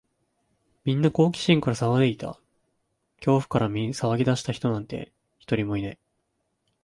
[0.83, 2.29] みんな好奇心から騒いでいた。
[3.17, 5.99] 恐怖から騒ぎ出した人なんて、一人もいない。